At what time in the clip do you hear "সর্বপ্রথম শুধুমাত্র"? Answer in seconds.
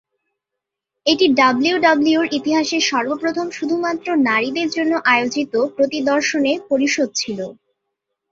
2.89-4.07